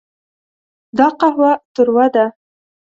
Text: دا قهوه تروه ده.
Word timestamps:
دا 0.97 1.07
قهوه 1.19 1.51
تروه 1.73 2.07
ده. 2.13 2.25